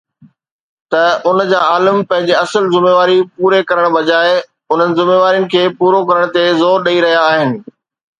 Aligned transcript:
ته 0.91 1.01
ان 1.29 1.37
جا 1.51 1.57
عالم 1.69 1.97
پنهنجي 2.13 2.35
اصل 2.43 2.63
ذميواري 2.73 3.17
پوري 3.35 3.59
ڪرڻ 3.71 3.85
بجاءِ 3.97 4.31
انهن 4.37 4.97
ذميوارين 5.01 5.45
کي 5.53 5.63
پورو 5.83 6.01
ڪرڻ 6.09 6.33
تي 6.39 6.45
زور 6.63 6.89
ڏئي 6.89 7.05
رهيا 7.07 7.21
آهن 7.29 7.55